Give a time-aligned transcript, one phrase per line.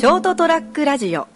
[0.00, 1.20] ショートトラックラジオ。
[1.20, 1.26] あ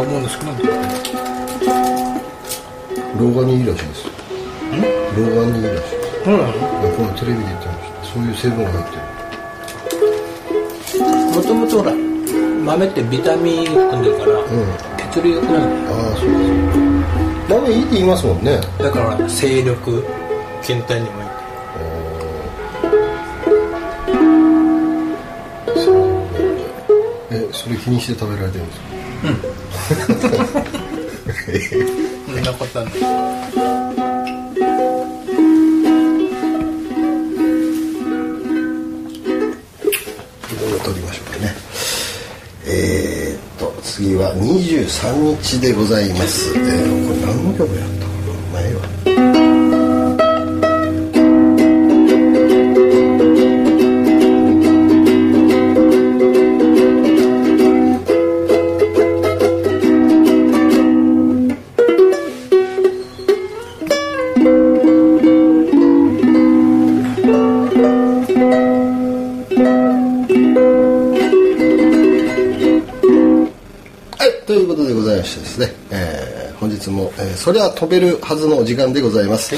[0.00, 0.50] 思うんですけど
[3.20, 4.06] 老眼にいいらしいです。
[5.16, 6.24] 老眼にいいらしいです。
[6.24, 6.52] そうなの？
[6.96, 8.04] このテレビで言ってました。
[8.04, 9.02] そういう成分が入ってる。
[11.36, 12.05] もともとほら
[12.66, 14.32] 豆ってビタミン含んでるから、
[15.12, 15.58] 血流良くなる。
[15.88, 18.60] ああそうです豆いいって言いますもんね。
[18.78, 20.04] だから精力
[20.62, 21.26] 健体にもいい。
[27.30, 30.64] えそれ気にして食べられてるんですか？
[32.26, 33.85] そんなことはない
[43.96, 48.05] 次は23日でございます、えー、これ何の曲やった？
[74.46, 79.54] ということでございましてですね、えー本日も、えーそれは飛べるはずの時間でございます。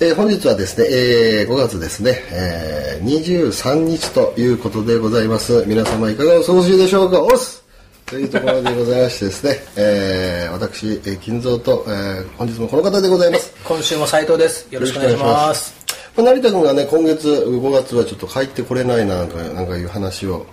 [0.00, 5.64] えー本日はですね、えー5月ですね、えー23日ということでございます。
[5.66, 7.20] 皆様いかがお過ごしでしょうか？
[7.22, 7.64] おっす
[8.06, 13.52] というところでございましてですね、えー私、えー金蔵と、えー本日もこの方でございます。
[13.64, 15.74] 今週も斉藤ですよろしくお願いします
[16.16, 20.46] まあ成田君がね今月5月はちょっと帰ってこれないななんかなんかいう話を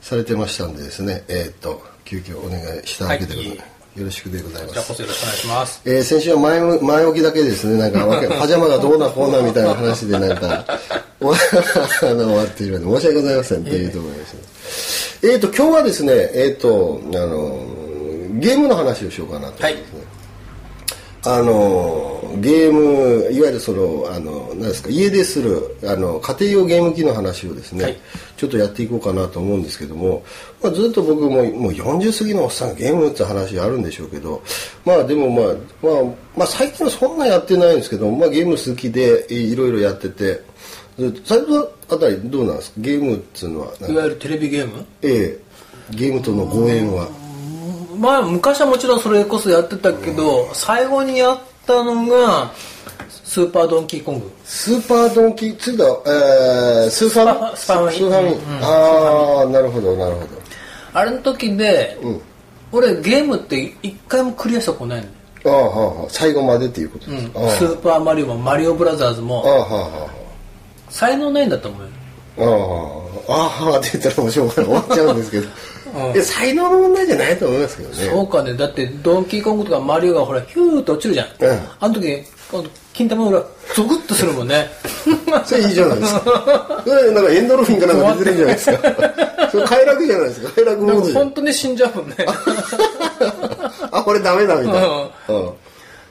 [0.00, 5.82] されてましたんでですねえーっと急遽お願いしたわけでございます、よろしくでございまじゃあこすそよろしくお願いします。
[5.84, 7.78] えー先週は前も前置きだけですね。
[7.78, 8.06] なんか
[8.38, 10.64] パジャマがどうなこうなみたいな話でなんか
[11.20, 11.36] おあ
[12.02, 14.40] の終わっているので申し訳ございませんというところですね
[15.22, 17.66] えーっと今日はですねえーっとあの
[18.38, 20.00] ゲームの話をしようかなと思いますね、
[21.26, 27.96] あのゲームいわゆるそのあの何ですか家でするあの家庭用ゲーム機の話をですね、はい。
[28.36, 30.22] ちょっとやっていこうかなと思うんですけども、
[30.62, 34.42] まあ、ずっと僕ももう40過ぎのおっさんがゲームって話あるんでしょうけど
[34.84, 40.42] まあでもまあ、まあ、まあ最近はそんなやってないんですけど、まあ、ゲーム好きでいいろいろやってて
[40.98, 41.58] ずっと斉藤
[41.88, 42.80] あたりどうなんですか？
[42.80, 44.84] ゲームっていうのはいわゆるテレビゲーム？
[45.02, 45.46] ええ。
[45.90, 47.08] ゲームとのご縁は
[47.98, 52.52] まあ昔はもちろんそれこそやってたけど最後にやったのが
[53.08, 57.56] スーパードンキーコングスーパードンキー、ついた、えー、スーファミ？
[57.56, 57.96] スパファミ。
[57.96, 58.28] スーファミ。
[58.28, 58.40] うん。
[58.62, 60.26] ああ、なるほど、なるほど。
[60.94, 62.20] あれの時で、うん。
[62.72, 65.04] 俺ゲームって一回もクリアしたことない
[65.44, 65.52] の。
[65.52, 67.40] ああ、はあ、はあ、最後までっていうことですか？
[67.40, 67.76] ああスー。
[67.78, 68.38] パーマリオも。
[68.38, 70.08] マリオブラザーズああ、もはあ、は
[70.88, 71.90] 才能ないんだと思うよ。
[73.28, 74.64] あ、ああ、ああ、はあって言ったらもうしょうがない。
[74.64, 75.48] 終わっちゃうんですけど。
[76.14, 77.94] いや、才能の問題じゃないと思いますけどね。
[77.96, 82.24] そうかねだってドンキーコングとかマリオがほらヒューッと落ちるじゃん、うんあの時
[82.92, 83.40] 金玉の裏
[83.74, 84.70] ゾクッとするもんね
[85.44, 86.20] それいいじゃないですか。
[87.12, 88.78] なんかエンドロフィンかなんか出てるじゃないですか。
[89.50, 90.52] それ快楽じゃないですか。
[90.54, 92.16] 快楽モードじゃんか本当に死んじゃうもんね
[93.90, 95.08] あ、これダメだみたいな。
[95.28, 95.50] うん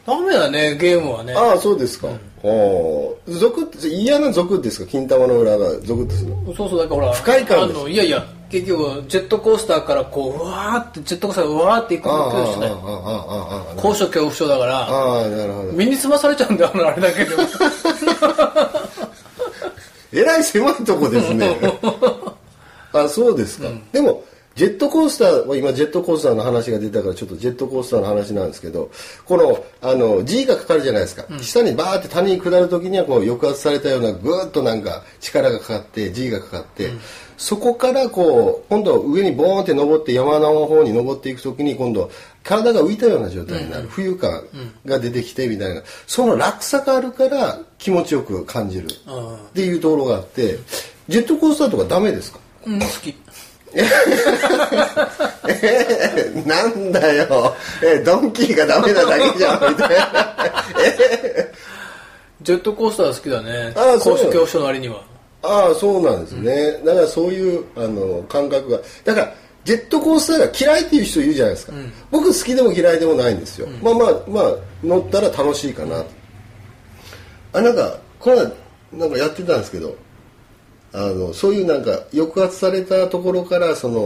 [0.05, 2.07] ダメだねゲームはねああ、そうですか。
[2.43, 6.53] おー族って嫌な族ですか金玉の裏が族ってするの？
[6.53, 15.71] そうそうだからほら不快感でいやいや結局ジェットコースターからこううわーってジェットコースターがうわーって行くの恐怖症だよああ、ああ、高所恐怖症だからああ、なるほど。
[15.71, 17.41] 身につまされちゃうんだよあのあれだけでも
[20.13, 21.57] えらい狭いとこですね。
[22.93, 23.67] あ、そうですか。
[23.91, 24.23] でも、
[24.55, 28.89] ジェットコースターは今ジェットコースターの話が出たからちょっとジェットコースターの話なんですけど
[29.25, 36.89] このあの G がかかるじゃないですか、下にバーって谷に下る時にはこう抑圧されたようなぐーっとなんか力がかかって G がかかって、
[37.35, 42.09] そこからこう今度上にボーンって登って山の方に登っていく時に今度
[42.41, 44.41] 体が浮いたような状態になる、浮遊感
[44.85, 45.81] が出てきてみたいな。
[46.07, 48.87] その落差があるから気持ちよく感じる。
[48.87, 50.59] っていうところがあって
[51.09, 52.39] ジェットコースターとかダメですか？
[52.65, 53.13] うん好き
[53.73, 60.35] えー、なんだよ、えードンキーがダメなだけじゃんみたいな、
[60.83, 61.51] え。
[62.41, 63.73] ジェットコースター好きだね。
[63.75, 64.95] ああそう高所恐怖症の割には。
[65.41, 68.79] ーああそうなんですね、だからそういうあの感覚が。
[69.03, 69.33] だから
[69.63, 71.73] ジェットコースターが嫌いっていう人いるじゃないですか、
[72.11, 76.01] 僕好きでも嫌いでもないんですよ、まあまあまあ乗ったら楽しいかな。
[76.01, 76.05] と
[77.53, 78.51] あなんかこの間
[78.93, 79.95] なんかやってたんですけど
[80.97, 83.99] あのそういうなんか抑圧されたところからその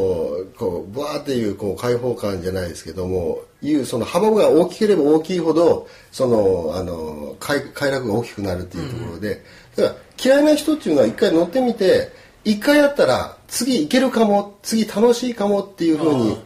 [0.58, 9.44] こうブワーっていうこう開放感じゃないですけどもいうその幅が大きければ大きいほどそのあの快快楽が大きくなるっていうところで、
[9.76, 12.12] だから嫌いな人っていうのは一回乗ってみて
[12.44, 16.38] 一回やったら次いけるかも次楽しいかもっていうふうに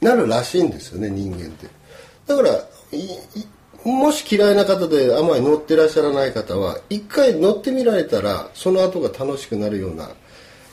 [0.00, 1.66] なるらしいんですよね人間って。
[2.26, 2.50] だから
[3.84, 10.10] もし嫌いな方であまり乗ってらっしゃらない方は一回乗ってみられたらその後が楽しくなるような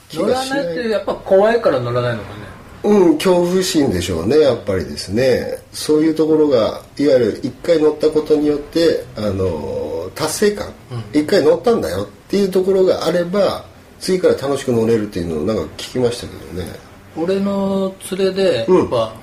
[0.10, 2.58] 気乗らがしなないいってやっぱ怖いから乗らないのかね。
[2.84, 5.58] うん恐怖心でしょうねやっぱりですね。
[5.72, 10.74] そういうところがいわゆる一回乗ったことによってあの達成感。
[11.14, 13.66] 一、回乗ったんだよっていうところがあれば
[14.00, 16.72] 次から楽しく乗れるっていうのをなんか聞きましたけどね。
[17.16, 18.78] 俺の連れでうん。
[18.80, 19.14] やっぱ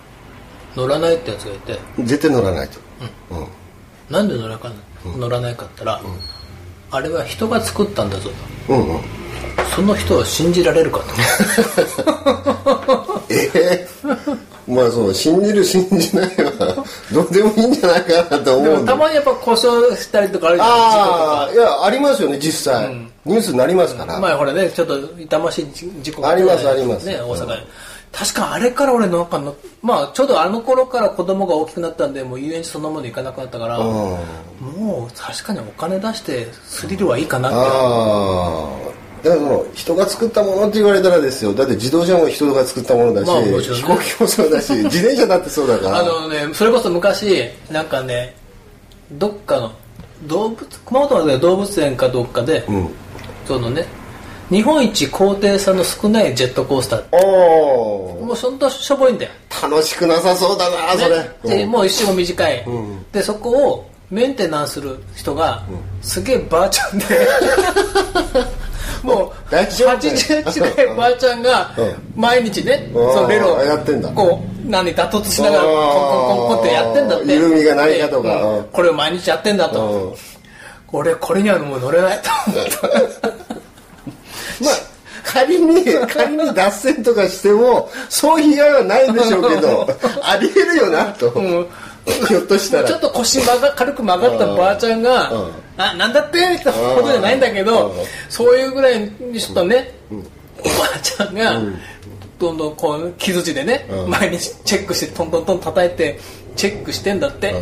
[0.75, 1.79] 乗らないってやつがいて。
[2.01, 2.81] 絶対乗らないと、
[3.31, 3.63] うん
[4.11, 4.71] なんで乗らか
[5.17, 6.01] 乗らないかったら
[6.91, 8.31] あれは人が作ったんだぞ
[8.69, 8.75] と。
[8.75, 9.01] うんうん。
[9.75, 11.01] その人を信じられるか
[13.29, 13.89] え え？
[14.67, 21.25] まあそう信じる信じないはどうでもいいんじゃないかなととで思うんでもたまにやっぱ故障したりとかあるじゃん事故とか。
[21.43, 22.89] ああいやありますよね実際、
[23.25, 25.67] ニュースになりますから、前ほらねちょっと痛ましい
[26.03, 27.07] 事故がありますあります。
[27.07, 27.47] ね大阪。
[27.47, 27.53] で、
[28.14, 33.87] 確かあれから俺なんかのまあちょうどあの頃から子供が大きくなったんでもう遊園地そのもの行かなくなったから、うん。
[34.62, 37.56] もう確かにお金出してスリルはいいかなって。
[37.58, 41.52] ああだからその人が作ったものって言われたらですよ。
[41.55, 43.58] だって自動車も人が作ったものだし、まあね。
[43.61, 45.99] 飛行機もそうだし 自転車だってそうだから。
[45.99, 48.37] あのねそれこそ昔なんかね
[49.12, 49.72] どっかの
[50.25, 52.88] 動物熊本の動物園かどっかで、うん。
[53.49, 53.84] そのね
[54.50, 57.05] 日本一高低差の少ないジェットコースター。
[57.12, 59.31] おおもうそんなしょぼいんだよ。
[59.62, 61.70] 楽しくなさそうだなそれ、ねでうん。
[61.70, 63.05] もう一周も短い、ん。
[63.12, 65.62] でそこをメンテナンスする人が、
[66.02, 67.05] すげえばあちゃんで。
[69.02, 71.94] もう大丈夫？80近いばあちゃんがうん。
[72.14, 74.08] 毎日ね、うんそのベロをやってんだ。
[74.11, 77.35] こう何打突しながらうんコンコンコンコンってやってんだって。
[77.35, 78.64] 緩みがないかとか。
[78.73, 80.14] これを毎日やってんだと、うん。
[80.93, 82.64] 俺これにはもう乗れないと思っ
[83.20, 83.44] た
[84.61, 84.75] まあ
[85.25, 89.89] 仮に 仮に脱線とかしてもそういう被害はないでしょうけど
[90.23, 91.67] ありえるよなと、ん。
[92.29, 92.89] ひょっとしたら。
[92.89, 98.05] ちょっと腰曲が軽く曲がったばあちゃんがうん「あなんだって?」みたいなことじゃないんだけどうん。
[98.29, 101.61] そういうぐらいにちょっとねおばあちゃんが
[102.39, 104.11] どんどんこう傷地でねうん。
[104.11, 106.21] 毎日チェックしてトントントン叩いて
[106.57, 107.55] チェックしてんだって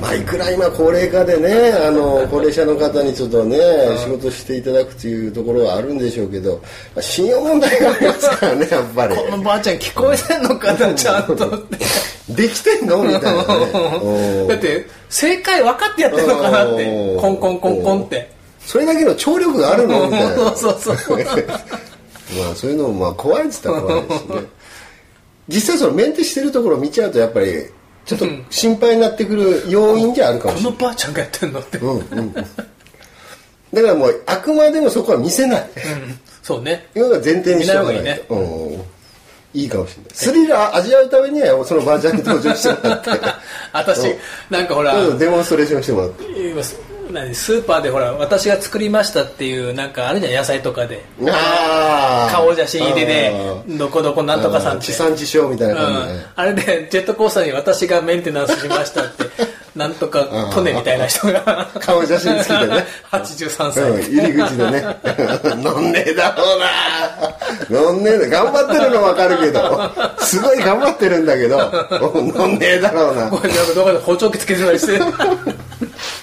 [0.00, 3.58] まあいくら今高齢化でねあの高齢者の方にちょっとね
[3.98, 6.60] 仕事していただくというところはあるんでしょうけど、
[6.94, 9.16] まあ、信用問題がありますからね やっぱり。
[9.16, 11.66] このばあちゃん聞こえてんのかなちゃんと。
[12.28, 13.44] できてんのみたいなね。
[14.02, 14.48] うん。
[14.48, 16.84] だって正解分かってやってんのかなって。
[16.84, 17.20] うん。
[17.20, 18.30] コンコンコンコンって。
[18.66, 20.34] それだけの聴力があるのみたいな。
[20.56, 21.18] そうそうそう。
[22.34, 24.34] まあそういうのもまあ怖いっつったら怖いですね
[25.48, 27.66] 実際そのメンテしてるところを見ちゃうとやっぱり
[28.06, 30.78] ちょっと心配になってくる要因じゃあるかもこしれない。
[30.78, 31.78] のばあちゃんがやってんのって。
[31.78, 32.34] うんうん
[33.72, 35.60] だからもうあくまでもそこは見せない。
[35.60, 36.18] うん。
[36.42, 36.86] そうね。
[36.94, 38.34] いうのが前提にしておかないと。
[38.34, 38.82] うん。
[39.52, 40.12] いいかもしれない。
[40.14, 43.10] スリルを味わうためにはそのばあちゃんに登場してもらって。
[43.72, 44.14] 私
[44.50, 46.24] なんかほらどうぞデモンストレーションしてもらって。
[46.48, 46.76] 今す
[47.12, 51.04] 何スーパーでほら私が作りましたっていうなんかあるじゃん野菜とかで。
[52.30, 53.32] 顔写真入りで
[53.78, 54.86] どこどこなんとかさんって。
[54.86, 59.24] 地産地消みたいなう感じでねん、あれでジェットコースターに私がメンテナンスしましたって
[59.76, 61.68] なんとかトネみたいな人が。
[61.80, 62.86] 顔写真付きでね。
[63.12, 64.84] 83歳、うん、入り口でね。
[65.62, 67.90] 飲んねえだろうな。
[67.92, 68.28] 飲んねえだ。
[68.28, 69.90] 頑張ってるの分かるけど。
[70.20, 71.70] すごい頑張ってるんだけど。
[72.12, 73.28] 飲んねえだろうな。
[73.28, 74.98] これなんかどこで包丁器つけてたりして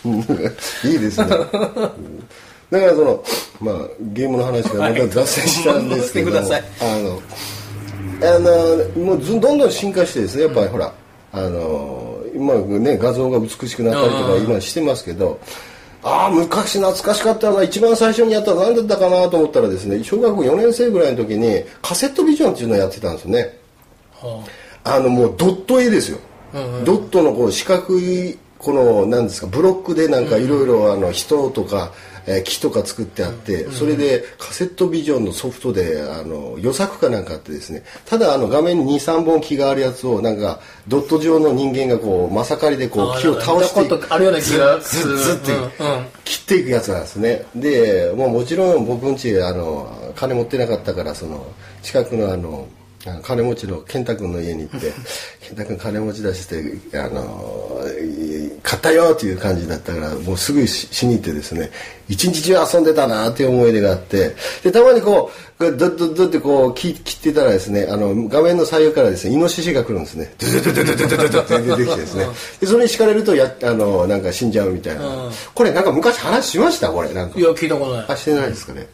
[0.84, 1.28] いいですね。
[1.30, 2.28] うん。
[2.72, 3.24] だからその、
[3.62, 3.76] まあ、
[4.14, 6.64] ゲームの話がまた脱線したんですけども、はい。
[6.82, 7.22] あの、
[8.22, 10.94] あの、もうずどんどん進化してですね、やっぱりほら、
[11.32, 15.40] あの、今ね、画像が美しくなったりとか今してますけど、
[16.04, 23.58] ああ、昔懐かしかったな、一番最初にやったの何だったかなと思ったらですね、小学校4年生ぐらいの時にカセットビジョンっていうのをやってたんですよね。
[24.20, 24.44] は
[24.84, 25.00] あ。
[25.00, 26.20] のもうドット絵ですよ、
[26.84, 31.92] ドットのこう四角いこの何ですかブロックでなんかいろいろあの人とか、
[32.26, 37.84] えー木とか作ってあって、それでカセットビジョンのソフトであの予作かなんかあってですね。
[38.06, 45.18] ただあの画面に23本木があるやつをなんかドット状の人間がこうまさかりでこう木を倒してあるような気がずする。
[45.18, 45.58] ずってう。
[45.58, 45.70] んうん。
[46.24, 47.46] 切っていくやつなんですね。
[47.54, 51.46] でもうもちろん僕んちあの金持ってなかったからその
[51.82, 52.70] 近くのあの
[53.06, 54.94] あの金持ちの健太君の家に行って
[55.42, 57.73] 健太君金持ち出してあの
[58.62, 61.72] 買ったよという感じだったからもうすぐししに行ってですね
[62.10, 70.34] 一日中遊んでたなっていう思い出があってでたまにこうドッドッドってこう切切ってたらですねあの画面の左右からですねイノシシが来るんですね。
[70.38, 72.26] ドゥドゥドゥドゥドゥドゥドゥって出てきてですね。
[72.60, 75.32] でそれに敷かれるとやあのなんか死んじゃうみたいな。
[75.54, 76.90] これなんか昔話しました？
[76.90, 77.40] これなんか。
[77.40, 78.06] いや聞いたことない。
[78.10, 78.88] あしてないですかね。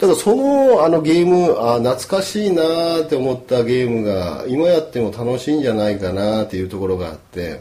[0.00, 7.60] だからそのあのゲームあ懐かしいなーって思ったゲームが今やっても楽しいんじゃないかなっていうところがあって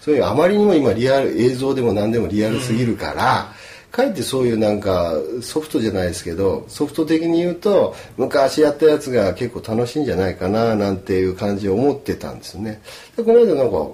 [0.00, 3.52] そういうあまりにも今リアル映像でも何でもリアルすぎるから、
[3.94, 12.82] かえってそういうなんかソフトじゃないですけどソフト的に言うと昔やったやつが結構楽しいんじゃないかななんていう感じを思ってたんですね。
[13.16, 13.88] でこの間なんか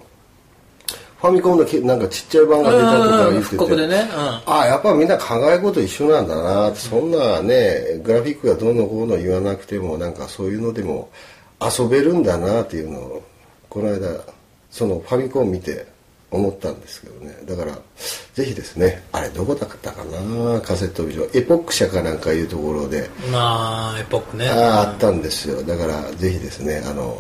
[1.20, 3.96] ファミコンのけなんかちっちゃい版が出たとかうん言ってて復刻でね。
[3.96, 4.00] うん。
[4.16, 6.74] ああやっぱみんな考えること一緒なんだな。
[6.74, 11.10] そんなねグラフィックがどうのこうの言わなくてもなんかそういうのでも
[11.60, 13.22] 遊べるんだなっていうのを
[13.68, 14.24] この間
[14.70, 15.86] そのファミコン見て
[16.30, 17.36] 思ったんですけどね。
[17.44, 17.78] だから
[18.34, 20.60] ぜひですねあれどこだったかな？
[20.60, 21.38] カセットビジョン。
[21.38, 23.10] エポック社かなんかいうところで。
[23.32, 24.48] まあエポックね。
[24.48, 25.62] あああったんですよ。
[25.62, 27.18] だからぜひですねあの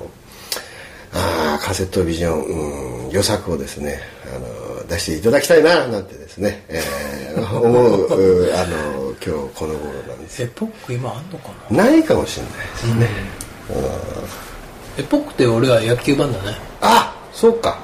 [1.12, 4.00] あーカセットビジョン、うん、予作をですね
[4.32, 10.42] あの出していただきたいななんてですね、えー 思ううあの今日この頃なんです。
[10.42, 11.84] エよポック今あんのかな？
[11.84, 13.08] ないかもしれないですね、
[14.98, 16.56] エポックって俺は野球版だね。
[16.80, 17.78] あそうか、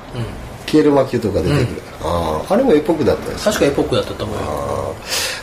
[0.66, 4.38] 消える魔球とか出てくる、あああれもエポックだったです確かエポックだったと思う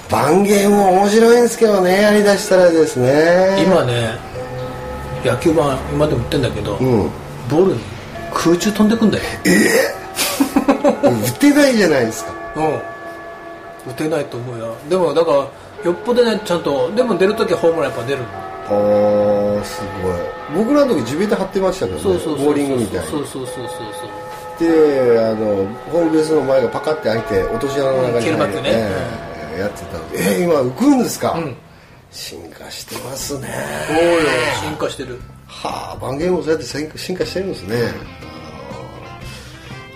[0.09, 3.63] 番ゲーム面白いんですけどねやりだしたらですね。
[3.65, 4.17] 今ね
[5.23, 7.09] 野球版今でも売ってんだけど、うん。
[7.49, 7.79] ボールに
[8.33, 9.23] 空中飛んでくんだよ。
[11.03, 12.33] 打てないじゃないですか。
[12.55, 12.81] うん。
[13.91, 14.75] 打てないと思うよ。
[14.89, 18.25] でもだからよっぽどねちゃんとでも出るときはホームランやっぱ出るの
[18.70, 20.65] ああすごい。
[20.65, 23.12] 僕らの時地べた張ってましたけどねボーリングみたいに。
[23.12, 31.55] そうそうそうそうそうであのホームベースの前がパカって開いて落とし穴の中にキルバックねええやってたんでえー今浮くんですか、ん
[32.12, 33.50] 進化してますね
[33.88, 34.20] そうよ
[34.62, 37.77] 進化してるはあ番ゲームもそうやって進化進化してるんですね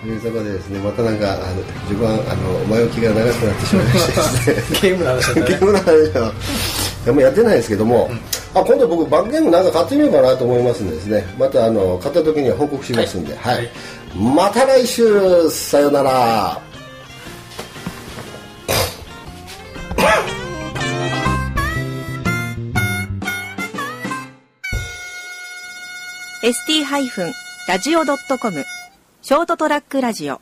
[0.02, 6.32] というところでですねまたなんかあの序盤あの前置きが長くなってしまいましてですねゲームの話だねゲームの話は
[7.06, 8.10] あんまやってないですけども、
[8.54, 11.24] あ今度僕バンゲームなんか買ってみようかなと思いますんでですね。
[11.38, 13.56] またあの買った時には報告しますんで、はい。
[13.56, 13.70] はい。
[14.16, 16.60] また来週さよなら。
[26.40, 28.64] ST-radio.com
[29.22, 30.40] ショートトラックラジオ